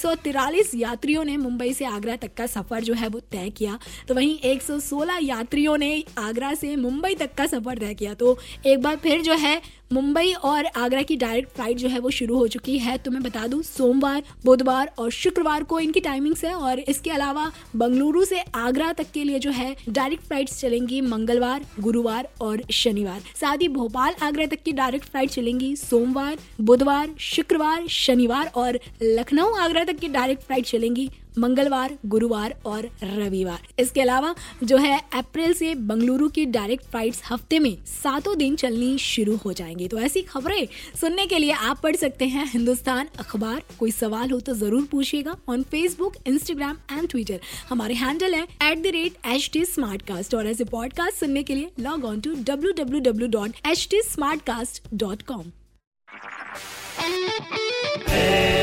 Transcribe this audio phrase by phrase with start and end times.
[0.75, 4.38] यात्रियों ने मुंबई से आगरा तक का सफ़र जो है वो तय किया। तो वहीं
[4.50, 9.22] 116 यात्रियों ने आगरा से मुंबई तक का सफ़र तय किया। तो एक बार फिर
[9.22, 9.60] जो है,
[9.93, 13.22] मुंबई और आगरा की डायरेक्ट फ़्लाइट जो है वो शुरू हो चुकी है। तो मैं
[13.22, 18.40] बता दूँ, सोमवार, बुधवार और शुक्रवार को इनकी टाइमिंग्स है और इसके अलावा बंगलुरु से
[18.54, 23.69] आगरा तक के लिए जो है डायरेक्ट फ्लाइट्स चलेंगी मंगलवार, गुरुवार और शनिवार। साथ ही
[23.69, 29.99] भोपाल, आगरा तक की डायरेक्ट फ़्लाइट चलेंगी सोमवार, बुधवार, शुक्रवार, शनिवार और लखनऊ, आगरा तक
[29.99, 31.08] की डायरेक्ट फ़्लाइट चलेंगी
[31.38, 34.35] मंगलवार, गुरुवार और रविवार। इसके अलावा
[34.65, 39.53] जो है अप्रैल से बंगलुरु की डायरेक्ट फ्लाइट्स हफ़्ते में सातों दिन चलनी शुरू हो
[39.53, 40.67] जाएँगी। तो ऐसी खबरें
[41.00, 45.37] सुनने के लिए आप पढ़ सकते हैं हिंदुस्तान अखबार। कोई सवाल हो तो ज़रूर पूछिएगा
[45.49, 49.65] on Facebook Instagram and Twitter हमारे हैंडल है at the rate H T
[50.03, 53.87] smartcast और ऐसे पॉडकास्ट सुनने के लिए log on to W W W dot H
[53.91, 54.03] T
[54.47, 55.53] smartcast dot com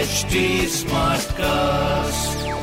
[0.03, 2.62] HD Smartcast.